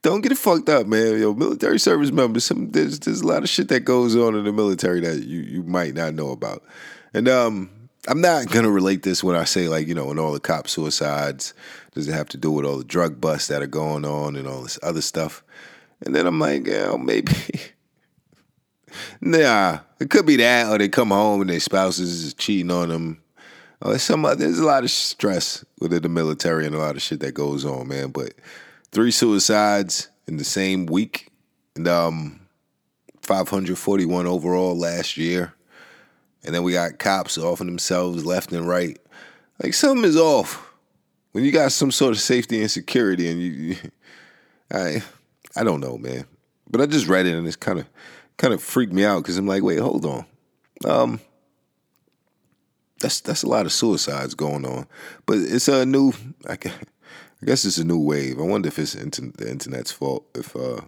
[0.02, 1.18] Don't get it fucked up, man.
[1.18, 2.44] Yo, military service members.
[2.44, 5.40] Some there's there's a lot of shit that goes on in the military that you
[5.40, 6.62] you might not know about,
[7.14, 10.32] and um, I'm not gonna relate this when I say like you know, when all
[10.32, 11.54] the cop suicides
[11.94, 14.46] does it have to do with all the drug busts that are going on and
[14.46, 15.42] all this other stuff,
[16.04, 17.32] and then I'm like, yeah, maybe.
[19.20, 22.88] nah, it could be that, or they come home and their spouses is cheating on
[22.88, 23.20] them
[23.84, 27.20] uh, some there's a lot of stress within the military and a lot of shit
[27.20, 28.10] that goes on, man.
[28.10, 28.32] But
[28.92, 31.28] three suicides in the same week,
[31.76, 32.40] and um,
[33.22, 35.53] 541 overall last year,
[36.44, 38.98] and then we got cops offing themselves left and right.
[39.62, 40.74] Like something is off
[41.32, 43.76] when you got some sort of safety and security, and you, you
[44.72, 45.02] I,
[45.56, 46.26] I don't know, man.
[46.70, 47.86] But I just read it and it's kind of,
[48.36, 50.24] kind of freaked me out because I'm like, wait, hold on.
[50.84, 51.20] Um,
[53.00, 54.86] that's that's a lot of suicides going on.
[55.26, 56.12] But it's a new.
[56.48, 56.56] I
[57.44, 58.38] guess it's a new wave.
[58.38, 60.26] I wonder if it's the internet's fault.
[60.34, 60.80] If uh,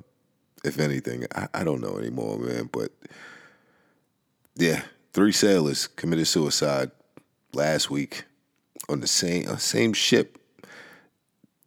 [0.64, 2.70] if anything, I, I don't know anymore, man.
[2.72, 2.92] But
[4.56, 4.82] yeah,
[5.16, 6.90] three sailors committed suicide
[7.54, 8.24] last week
[8.90, 10.38] on the same uh, same ship.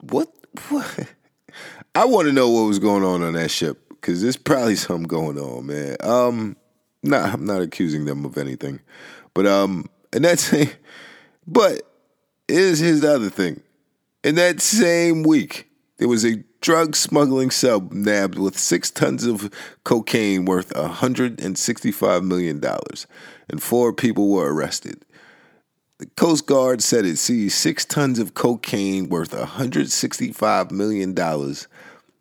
[0.01, 0.31] What?
[0.69, 1.09] What?
[1.95, 5.07] I want to know what was going on on that ship because there's probably something
[5.07, 5.97] going on, man.
[6.01, 6.57] Um,
[7.01, 8.81] nah, I'm not accusing them of anything,
[9.33, 10.53] but um, and that's,
[11.47, 11.81] but
[12.47, 13.61] here's the other thing.
[14.23, 19.49] In that same week, there was a drug smuggling sub nabbed with six tons of
[19.83, 22.61] cocaine worth $165 million,
[23.49, 25.05] and four people were arrested.
[25.97, 31.15] The Coast Guard said it seized six tons of cocaine worth $165 million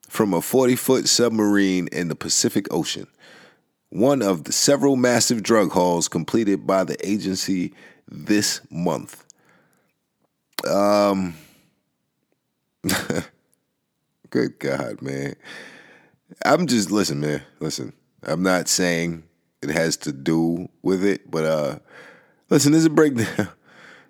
[0.08, 3.06] from a 40 foot submarine in the Pacific Ocean
[3.90, 7.72] one of the several massive drug hauls completed by the agency
[8.06, 9.24] this month.
[10.68, 11.34] Um,
[14.30, 15.36] good God, man.
[16.44, 17.92] I'm just, listen, man, listen.
[18.22, 19.24] I'm not saying
[19.62, 21.30] it has to do with it.
[21.30, 21.78] But uh,
[22.50, 23.48] listen, this is a breakdown.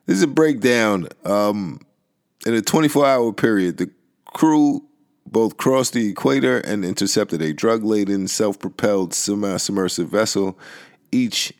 [0.07, 1.09] This is a breakdown.
[1.27, 1.83] Um,
[2.47, 3.91] in a 24 hour period, the
[4.25, 4.89] crew
[5.27, 10.59] both crossed the equator and intercepted a drug laden, self propelled semi submersive vessel,
[11.13, 11.53] each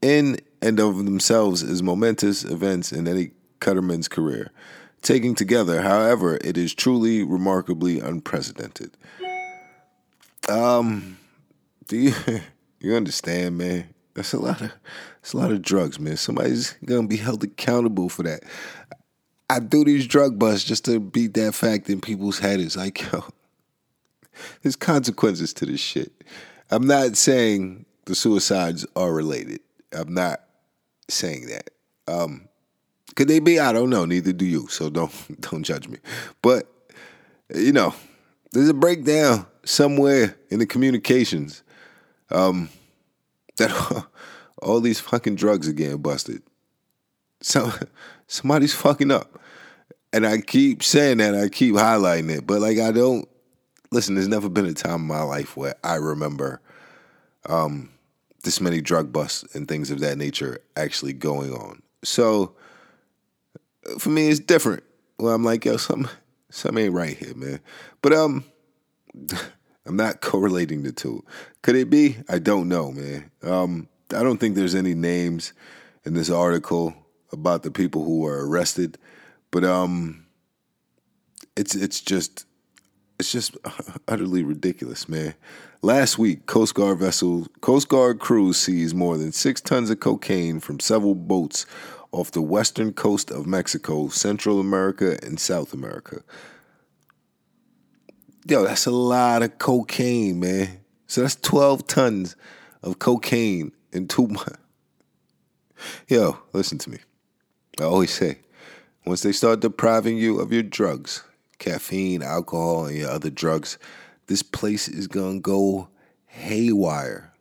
[0.00, 4.50] in and of themselves as momentous events in any Cutterman's career.
[5.02, 8.96] Taking together, however, it is truly remarkably unprecedented.
[10.48, 11.18] Um,
[11.86, 12.14] do you
[12.80, 13.94] you understand, man?
[14.14, 14.72] That's a lot of
[15.20, 16.16] that's a lot of drugs, man.
[16.16, 18.42] Somebody's gonna be held accountable for that.
[19.48, 22.60] I do these drug busts just to beat that fact in people's head.
[22.60, 23.24] It's like, yo,
[24.62, 26.12] there's consequences to this shit.
[26.70, 29.60] I'm not saying the suicides are related.
[29.92, 30.40] I'm not
[31.08, 31.70] saying that.
[32.06, 32.48] Um,
[33.16, 33.58] could they be?
[33.58, 34.04] I don't know.
[34.04, 34.68] Neither do you.
[34.68, 35.98] So don't don't judge me.
[36.42, 36.66] But
[37.54, 37.94] you know,
[38.52, 41.62] there's a breakdown somewhere in the communications
[42.30, 42.68] um,
[43.56, 44.06] that
[44.62, 46.42] all these fucking drugs are getting busted.
[47.40, 47.72] So
[48.26, 49.38] somebody's fucking up.
[50.12, 53.28] And I keep saying that, I keep highlighting it, but like I don't
[53.92, 56.60] listen, there's never been a time in my life where I remember
[57.46, 57.90] um,
[58.44, 61.82] this many drug busts and things of that nature actually going on.
[62.02, 62.54] So
[63.98, 64.82] for me it's different.
[65.18, 66.10] Well, I'm like, yo, something
[66.50, 67.60] something ain't right here, man.
[68.02, 68.44] But um
[69.86, 71.24] I'm not correlating the two.
[71.62, 72.16] Could it be?
[72.28, 73.30] I don't know, man.
[73.42, 75.52] Um, I don't think there's any names
[76.04, 76.94] in this article
[77.32, 78.98] about the people who were arrested.
[79.50, 80.26] But um,
[81.56, 82.46] it's it's just
[83.18, 83.56] it's just
[84.08, 85.34] utterly ridiculous, man.
[85.82, 90.60] Last week, Coast Guard vessel Coast Guard crews seized more than six tons of cocaine
[90.60, 91.66] from several boats
[92.12, 96.22] off the western coast of Mexico, Central America, and South America.
[98.50, 100.80] Yo, that's a lot of cocaine, man.
[101.06, 102.34] So that's 12 tons
[102.82, 104.58] of cocaine in two months.
[106.08, 106.98] Yo, listen to me.
[107.78, 108.40] I always say,
[109.06, 111.22] once they start depriving you of your drugs,
[111.60, 113.78] caffeine, alcohol, and your other drugs,
[114.26, 115.88] this place is gonna go
[116.26, 117.32] haywire.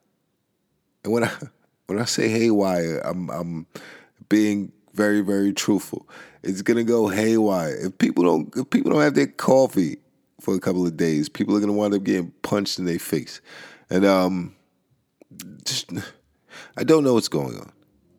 [1.04, 1.32] And when I
[1.88, 3.66] when I say haywire, I'm I'm
[4.30, 6.08] being very very truthful.
[6.44, 9.98] It's gonna go haywire if people don't if people don't have their coffee
[10.50, 11.30] for a couple of days.
[11.30, 13.42] People are gonna wind up getting punched in their face,
[13.90, 14.56] and um,
[15.64, 15.92] just
[16.78, 17.72] I don't know what's going on.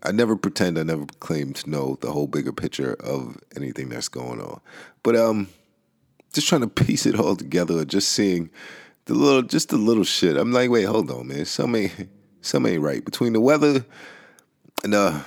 [0.02, 4.08] I never pretend, I never claim to know the whole bigger picture of anything that's
[4.08, 4.60] going on.
[5.02, 5.48] But um,
[6.32, 8.50] just trying to piece it all together, just seeing
[9.06, 10.36] the little, just the little shit.
[10.36, 11.44] I'm like, wait, hold on, man.
[11.44, 12.08] Some ain't,
[12.40, 13.84] some ain't right between the weather
[14.84, 15.20] and uh,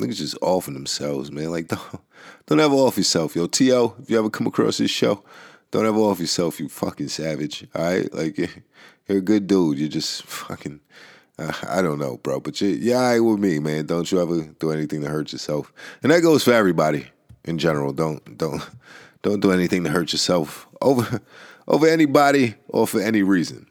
[0.00, 1.50] niggas just offing themselves, man.
[1.50, 2.00] Like, don't,
[2.46, 3.46] don't ever off yourself, yo.
[3.46, 5.22] To if you ever come across this show,
[5.70, 7.66] don't ever off yourself, you fucking savage.
[7.74, 8.38] All right, like
[9.08, 9.78] you're a good dude.
[9.78, 10.80] You're just fucking
[11.38, 13.86] uh, I don't know, bro, but you, all right with me, man.
[13.86, 17.06] Don't you ever do anything to hurt yourself, and that goes for everybody
[17.44, 17.92] in general.
[17.92, 18.62] Don't don't
[19.22, 21.20] don't do anything to hurt yourself over
[21.68, 23.66] over anybody or for any reason.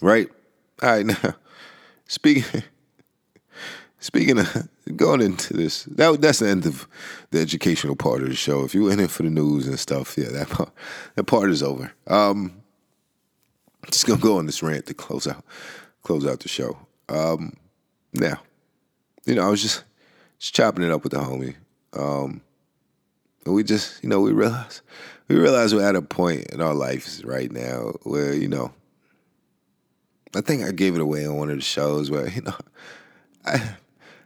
[0.00, 0.28] Right?
[0.82, 1.34] All right, now
[2.06, 2.62] speaking
[3.98, 6.88] speaking of going into this, that that's the end of
[7.30, 8.64] the educational part of the show.
[8.64, 10.70] If you went in for the news and stuff, yeah, that part
[11.14, 11.92] that part is over.
[12.06, 12.62] Um,
[13.90, 15.44] just gonna go on this rant to close out
[16.02, 16.76] close out the show.
[17.08, 17.54] Um,
[18.12, 18.40] now,
[19.24, 19.84] you know, I was just
[20.38, 21.54] just chopping it up with the homie.
[21.94, 22.40] Um,
[23.44, 24.82] and we just, you know, we realize
[25.28, 28.72] we realize we're at a point in our lives right now where, you know,
[30.34, 32.56] I think I gave it away on one of the shows where, you know,
[33.44, 33.76] I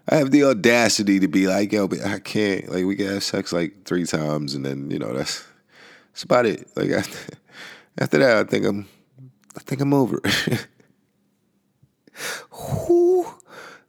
[0.08, 3.24] I have the audacity to be like, yo, but I can't like we can have
[3.24, 5.44] sex like three times and then, you know, that's
[6.12, 6.68] that's about it.
[6.76, 7.36] Like after,
[7.98, 8.88] after that I think I'm
[9.56, 10.20] I think I'm over
[12.50, 13.26] who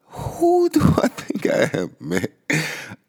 [0.06, 2.28] who do I think I am, man?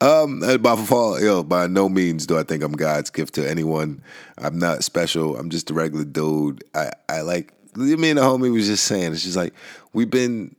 [0.01, 4.03] Um, by far, yo, by no means do I think I'm God's gift to anyone.
[4.37, 5.37] I'm not special.
[5.37, 6.65] I'm just a regular dude.
[6.75, 9.13] I, I like me and the homie was just saying.
[9.13, 9.55] It's just like
[9.93, 10.55] we've been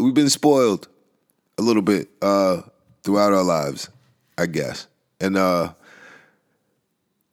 [0.00, 0.88] we've been spoiled
[1.58, 2.62] a little bit uh,
[3.02, 3.88] throughout our lives,
[4.36, 4.86] I guess,
[5.20, 5.72] and uh,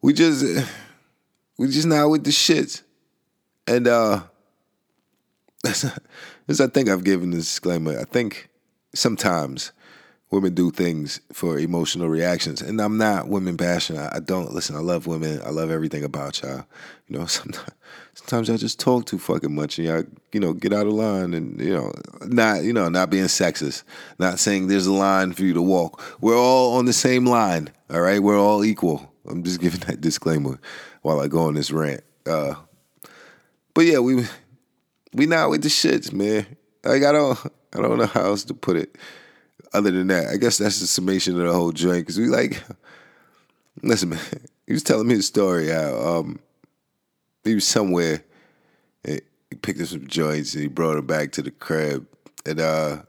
[0.02, 0.46] we just
[1.58, 2.82] we just not with the shits,
[3.68, 4.24] and uh,
[5.64, 5.86] that's
[6.48, 8.00] this I think I've given this disclaimer.
[8.00, 8.50] I think
[8.94, 9.72] sometimes
[10.34, 13.98] women do things for emotional reactions, and I'm not women bashing.
[14.00, 14.76] I, don't listen.
[14.76, 15.40] I love women.
[15.46, 16.66] I love everything about y'all.
[17.08, 17.70] You know, sometimes
[18.16, 21.36] sometimes I just talk too fucking much, and y'all, you know, get out of line,
[21.36, 21.94] and you know,
[22.26, 23.84] not you know, not being sexist,
[24.18, 26.02] not saying there's a line for you to walk.
[26.20, 27.70] We're all on the same line.
[27.92, 29.14] All right, we're all equal.
[29.28, 30.60] I'm just giving that disclaimer
[31.04, 32.04] while I go on this rant.
[32.26, 32.56] Uh,
[33.76, 34.26] but yeah, we
[35.14, 36.48] we not with the shits, man.
[36.84, 37.40] Like I don't,
[37.74, 38.98] I don't know how else to put it.
[39.74, 42.06] Other than that, I guess that's the summation of the whole joint.
[42.06, 42.62] Cause we like,
[43.84, 44.20] listen, man.
[44.66, 46.40] He was telling me a story how um,
[47.44, 48.24] he was somewhere.
[49.04, 49.20] He
[49.62, 52.08] picked up some joints and he brought them back to the crib.
[52.46, 53.02] And uh,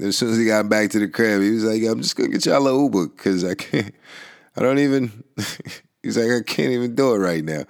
[0.00, 2.30] as soon as he got back to the crib, he was like, "I'm just gonna
[2.30, 3.94] get y'all a Uber because I can't.
[4.56, 5.24] I don't even."
[6.02, 7.64] He's like, "I can't even do it right now."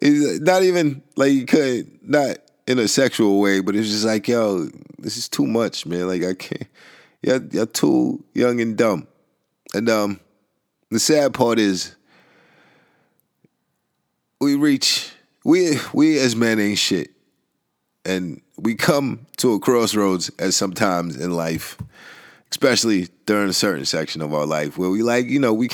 [0.00, 4.26] He's not even like he could, not in a sexual way, but it's just like,
[4.26, 6.08] yo, this is too much, man.
[6.08, 6.66] Like I can't.
[7.24, 9.08] You're, you're too young and dumb.
[9.72, 10.20] And um,
[10.90, 11.96] the sad part is
[14.40, 15.10] we reach
[15.42, 17.12] we we as men ain't shit,
[18.04, 21.78] and we come to a crossroads at sometimes in life,
[22.50, 25.70] especially during a certain section of our life where we like you know we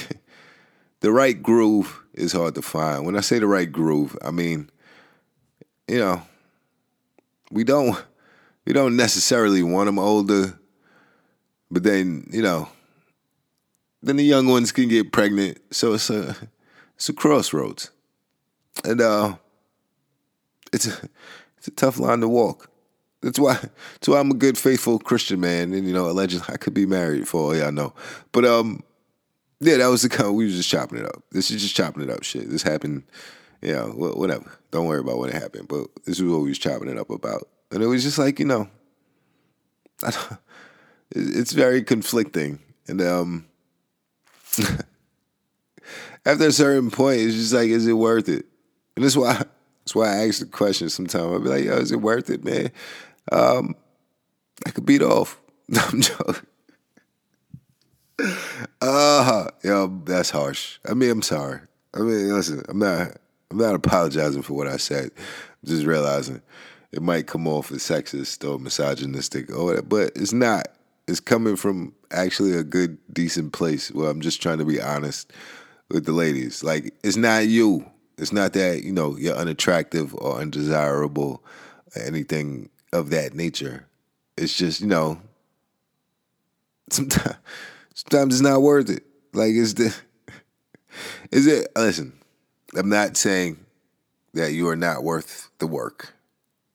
[1.00, 3.04] the right groove is hard to find.
[3.04, 4.70] When I say the right groove, I mean
[5.88, 6.22] you know
[7.50, 8.00] we don't
[8.64, 10.59] we don't necessarily want them older,
[11.70, 12.68] but then you know
[14.02, 16.36] then the young ones can get pregnant, so it's a
[16.96, 17.90] it's a crossroads
[18.84, 19.36] and uh,
[20.72, 21.08] it's a
[21.58, 22.70] it's a tough line to walk.
[23.22, 26.56] That's why that's why I'm a good, faithful Christian man, and you know, allegedly I
[26.56, 27.94] could be married for all y'all know.
[28.32, 28.82] But um,
[29.60, 30.28] yeah, that was the kind.
[30.28, 31.22] Of, we was just chopping it up.
[31.30, 32.22] This is just chopping it up.
[32.22, 33.04] Shit, this happened.
[33.60, 34.50] You know, whatever.
[34.70, 35.68] Don't worry about what happened.
[35.68, 38.38] But this is what we was chopping it up about, and it was just like
[38.38, 38.68] you know,
[41.10, 43.46] it's very conflicting, and um.
[46.26, 48.46] after a certain point, it's just like, is it worth it?
[48.96, 51.24] And that's why that's why I ask the question sometimes.
[51.24, 52.70] I'll be like, yo, is it worth it, man?
[53.32, 53.74] Um,
[54.66, 55.40] I could beat off.
[55.76, 56.46] I'm joking.
[58.82, 60.78] Uh yo, that's harsh.
[60.86, 61.60] I mean, I'm sorry.
[61.94, 63.16] I mean, listen, I'm not
[63.50, 65.10] I'm not apologizing for what I said.
[65.16, 66.42] I'm just realizing
[66.92, 70.68] it might come off as sexist or misogynistic or whatever, but it's not.
[71.10, 75.32] It's coming from actually a good, decent place where I'm just trying to be honest
[75.90, 76.62] with the ladies.
[76.62, 77.84] Like, it's not you.
[78.16, 81.42] It's not that, you know, you're unattractive or undesirable
[81.96, 83.86] or anything of that nature.
[84.36, 85.20] It's just, you know,
[86.90, 87.36] sometimes
[87.94, 89.02] sometimes it's not worth it.
[89.32, 89.94] Like is the
[91.32, 92.12] is it listen,
[92.76, 93.64] I'm not saying
[94.34, 96.14] that you are not worth the work.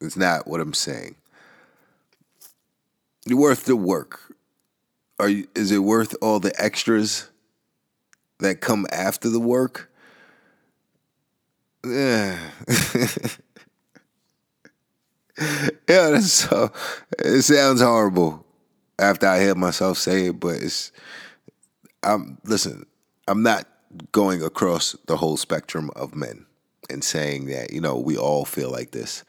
[0.01, 1.15] It's not what I'm saying.
[3.25, 4.24] You're worth the work.
[5.19, 7.29] Are you, is it worth all the extras
[8.39, 9.91] that come after the work?
[11.85, 12.37] Yeah.
[15.37, 16.71] yeah, that's so.
[17.19, 18.45] It sounds horrible
[18.99, 20.91] after I hear myself say it, but it's.
[22.03, 22.85] I'm listen.
[23.27, 23.67] I'm not
[24.11, 26.45] going across the whole spectrum of men
[26.89, 29.23] and saying that you know we all feel like this,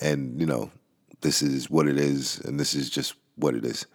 [0.00, 0.70] and you know
[1.20, 3.86] this is what it is, and this is just what it is.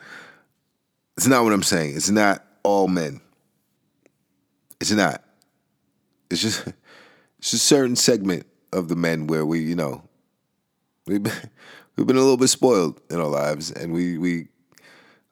[1.18, 1.96] It's not what I'm saying.
[1.96, 3.22] It's not all men.
[4.80, 5.24] It's not.
[6.30, 6.68] It's just
[7.40, 10.04] it's a certain segment of the men where we, you know,
[11.08, 11.34] we've been,
[11.96, 14.48] we've been a little bit spoiled in our lives, and we we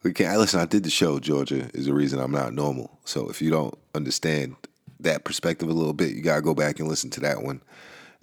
[0.03, 0.37] we can't.
[0.37, 1.19] Listen, I did the show.
[1.19, 2.99] Georgia is the reason I'm not normal.
[3.05, 4.55] So if you don't understand
[4.99, 7.61] that perspective a little bit, you gotta go back and listen to that one,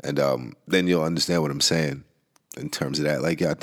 [0.04, 2.04] and um, then you'll understand what I'm saying
[2.56, 3.22] in terms of that.
[3.22, 3.56] Like, y'all,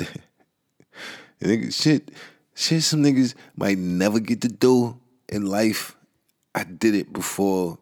[1.70, 2.10] shit,
[2.54, 5.96] shit, some niggas might never get to do in life.
[6.54, 7.78] I did it before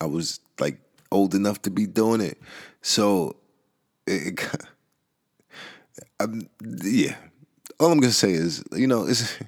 [0.00, 0.78] I was like
[1.10, 2.38] old enough to be doing it.
[2.82, 3.36] So,
[4.06, 4.44] it,
[6.20, 6.48] I'm,
[6.82, 7.16] yeah.
[7.78, 9.38] All I'm gonna say is, you know, is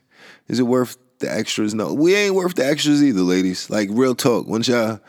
[0.48, 1.74] is it worth the extras?
[1.74, 3.70] No, we ain't worth the extras either, ladies.
[3.70, 4.46] Like real talk.
[4.46, 5.00] Once y'all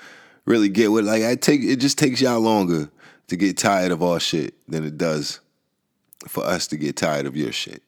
[0.45, 2.89] really get with, like I take, it just takes y'all longer
[3.27, 5.39] to get tired of our shit than it does
[6.27, 7.83] for us to get tired of your shit.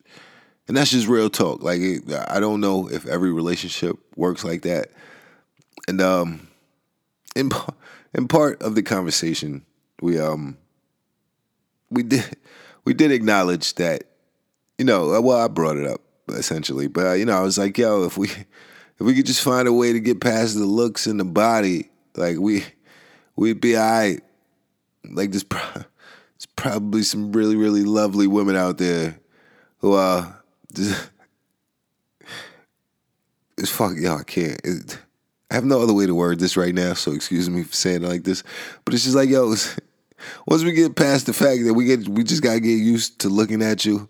[0.72, 1.62] And that's just real talk.
[1.62, 1.82] Like
[2.30, 4.88] I don't know if every relationship works like that.
[5.86, 6.48] And um,
[7.36, 7.52] in
[8.14, 9.66] in part of the conversation,
[10.02, 10.58] we um
[11.90, 12.38] we did
[12.86, 14.04] we did acknowledge that
[14.78, 17.78] you know well I brought it up essentially, but uh, you know I was like
[17.78, 18.45] yo if we if
[19.02, 22.38] we could just find a way to get past the looks and the body like
[22.38, 22.64] we
[23.36, 24.22] we'd be alright.
[25.04, 29.20] Like there's, pro- there's probably some really really lovely women out there
[29.80, 30.32] who uh
[33.57, 34.59] it's fuck y'all I can't.
[34.63, 34.99] It,
[35.49, 38.03] I have no other way to word this right now, so excuse me for saying
[38.03, 38.43] it like this.
[38.86, 39.49] But it's just like, yo,
[40.47, 43.30] once we get past the fact that we get, we just gotta get used to
[43.30, 44.07] looking at you,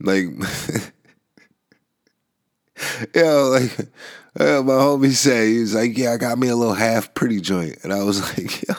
[0.00, 0.24] like,
[3.14, 3.78] yo, like
[4.38, 7.76] uh, my homie said, he's like, yeah, I got me a little half pretty joint,
[7.82, 8.74] and I was like, yo,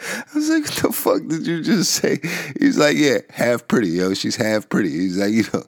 [0.00, 2.20] I was like, what the fuck did you just say?
[2.58, 4.14] He's like, yeah, half pretty, yo.
[4.14, 4.90] She's half pretty.
[4.90, 5.64] He's like, you know,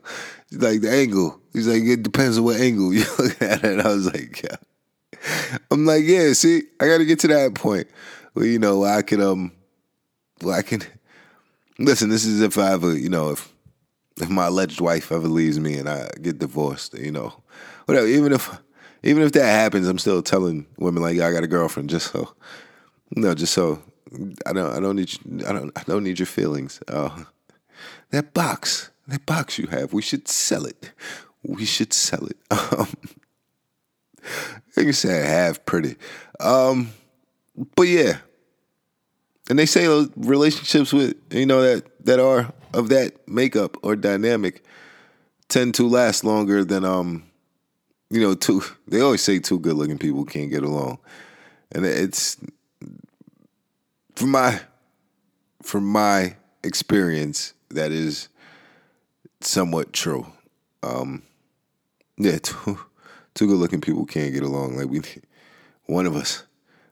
[0.57, 1.39] like the angle.
[1.53, 3.79] He's like, it depends on what angle you look at it.
[3.79, 4.57] I was like, yeah.
[5.71, 7.87] I'm like, yeah, see, I gotta get to that point
[8.33, 9.51] where, you know, I can um
[10.41, 10.81] well I can
[11.79, 13.53] listen, this is if I ever, you know, if
[14.21, 17.33] if my alleged wife ever leaves me and I get divorced, you know,
[17.85, 18.49] whatever, even if
[19.03, 22.33] even if that happens, I'm still telling women like, I got a girlfriend just so
[23.15, 23.81] know, just so
[24.45, 25.11] I don't I don't need
[25.45, 26.81] I don't I don't need your feelings.
[26.87, 27.23] Uh,
[28.11, 30.91] that box, that box you have, we should sell it.
[31.43, 32.37] We should sell it.
[32.77, 32.87] Um,
[34.77, 35.97] you said half pretty.
[36.39, 36.91] Um,
[37.75, 38.19] but yeah.
[39.49, 39.85] And they say
[40.15, 44.63] relationships with, you know, that that are of that makeup or dynamic
[45.49, 47.23] tend to last longer than um
[48.09, 50.99] you know, two they always say two good looking people can't get along.
[51.71, 52.37] And it's
[54.15, 54.61] from my
[55.61, 58.29] from my experience, that is
[59.45, 60.25] somewhat true.
[60.81, 61.23] Um
[62.17, 62.79] yeah, two
[63.33, 64.77] two good looking people can't get along.
[64.77, 65.01] Like we,
[65.85, 66.43] one of us,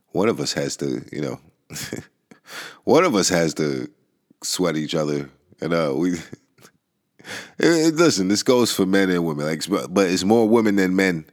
[0.09, 1.39] one of us has to, you know,
[2.83, 3.89] one of us has to
[4.43, 5.29] sweat each other,
[5.59, 6.17] and uh, we.
[7.59, 9.61] It, it, listen, this goes for men and women, like,
[9.93, 11.23] but it's more women than men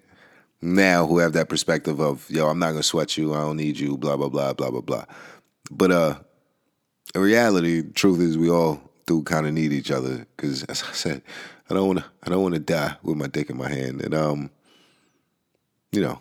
[0.61, 3.79] now who have that perspective of, yo, I'm not gonna sweat you, I don't need
[3.79, 5.05] you, blah blah blah blah blah blah.
[5.71, 6.19] But uh,
[7.15, 10.93] in reality, truth is, we all do kind of need each other because, as I
[10.93, 11.23] said,
[11.69, 14.03] I don't want to, I don't want to die with my dick in my hand,
[14.03, 14.51] and um,
[15.91, 16.21] you know,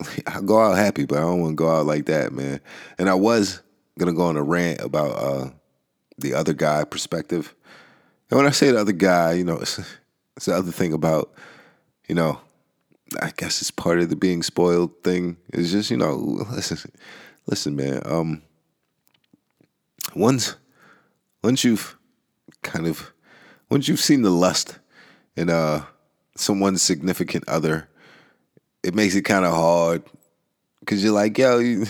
[0.26, 2.60] I go out happy, but I don't want to go out like that, man.
[2.98, 3.62] And I was
[3.98, 5.50] gonna go on a rant about uh,
[6.18, 7.54] the other guy perspective.
[8.30, 9.78] And when I say the other guy, you know, it's,
[10.36, 11.32] it's the other thing about,
[12.08, 12.40] you know,
[13.20, 15.36] I guess it's part of the being spoiled thing.
[15.52, 16.14] It's just, you know,
[16.50, 16.78] listen,
[17.46, 18.02] listen, man.
[18.04, 18.42] Um,
[20.16, 20.56] once,
[21.44, 21.96] once you've
[22.62, 23.12] kind of,
[23.70, 24.78] once you've seen the lust
[25.36, 25.84] in uh
[26.36, 27.88] someone's significant other,
[28.82, 30.02] it makes it kind of hard
[30.80, 31.86] because you're like, yo, you,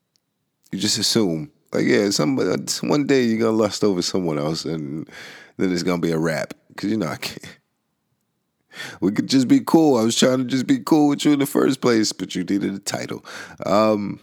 [0.72, 5.08] you just assume like, yeah, some one day you're gonna lust over someone else, and
[5.58, 7.44] then it's gonna be a wrap because you know I can't.
[9.00, 9.98] We could just be cool.
[9.98, 12.44] I was trying to just be cool with you in the first place, but you
[12.44, 13.24] needed a title.
[13.66, 14.20] Um,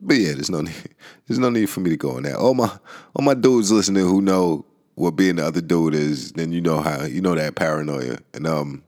[0.00, 0.74] but yeah, there's no need.
[1.26, 2.34] There's no need for me to go on that.
[2.34, 2.76] All my
[3.14, 4.64] all my dudes listening who know
[4.96, 8.18] what being the other dude is, then you know how you know that paranoia.
[8.34, 8.82] And um,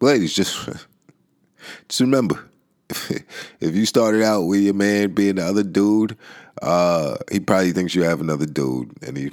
[0.00, 0.66] ladies, just
[1.88, 2.42] just remember,
[3.60, 6.16] if you started out with your man being the other dude,
[6.62, 9.30] uh, he probably thinks you have another dude, and he.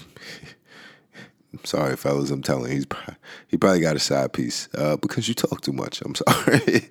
[1.63, 2.85] sorry, fellas, I'm telling he's
[3.47, 6.01] he probably got a side piece uh, because you talk too much.
[6.01, 6.89] I'm sorry,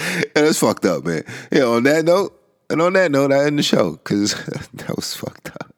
[0.34, 1.24] and that's fucked up, man.
[1.52, 1.64] Yeah.
[1.64, 2.36] On that note,
[2.68, 4.34] and on that note, I end the show because
[4.74, 5.74] that was fucked up.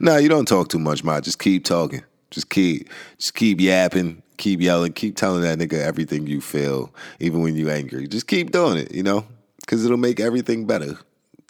[0.00, 1.20] No, you don't talk too much, ma.
[1.20, 2.02] Just keep talking.
[2.30, 7.42] Just keep, just keep yapping keep yelling, keep telling that nigga everything you feel, even
[7.42, 8.06] when you angry.
[8.06, 9.24] Just keep doing it, you know,
[9.60, 10.98] because it'll make everything better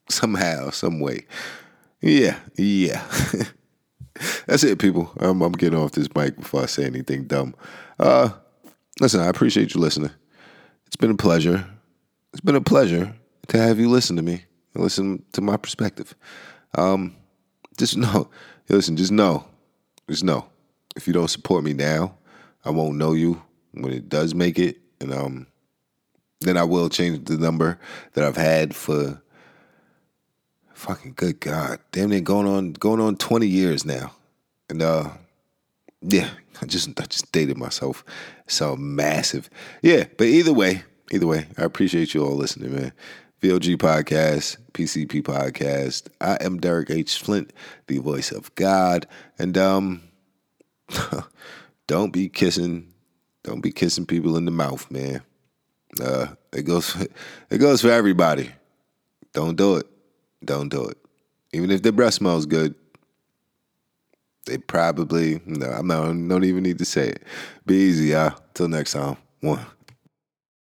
[0.08, 1.26] somehow, some way.
[2.00, 3.04] Yeah, yeah.
[4.46, 5.12] That's it, people.
[5.20, 7.54] I'm, I'm, getting off this mic before I say anything dumb.
[7.98, 8.30] Uh,
[9.00, 10.10] listen, I appreciate you listening.
[10.86, 11.66] It's been a pleasure.
[12.36, 13.14] It's been a pleasure
[13.48, 16.14] to have you listen to me and listen to my perspective.
[16.74, 17.16] Um,
[17.78, 18.28] just know,
[18.68, 19.46] listen, just know,
[20.06, 20.46] just know,
[20.96, 22.14] if you don't support me now,
[22.62, 23.40] I won't know you
[23.72, 25.46] when it does make it, and um,
[26.42, 27.78] then I will change the number
[28.12, 29.22] that I've had for
[30.74, 34.12] fucking good God, damn near going on going on twenty years now,
[34.68, 35.08] and uh,
[36.02, 36.28] yeah,
[36.60, 38.04] I just I just dated myself,
[38.46, 39.48] so massive,
[39.80, 40.04] yeah.
[40.18, 40.82] But either way,
[41.12, 42.92] either way, I appreciate you all listening, man.
[43.42, 46.08] VOG podcast, PCP podcast.
[46.20, 47.18] I am Derek H.
[47.18, 47.52] Flint,
[47.86, 49.06] the voice of God,
[49.38, 50.02] and um.
[51.86, 52.92] don't be kissing,
[53.42, 55.22] don't be kissing people in the mouth, man.
[56.00, 56.96] Uh, it goes,
[57.50, 58.50] it goes for everybody.
[59.32, 59.86] Don't do it.
[60.44, 60.98] Don't do it.
[61.52, 62.74] Even if their breath smells good,
[64.46, 65.66] they probably no.
[65.66, 66.04] I'm not.
[66.06, 67.22] Don't even need to say it.
[67.66, 68.38] Be easy, y'all.
[68.54, 69.16] Till next time.
[69.40, 69.64] One.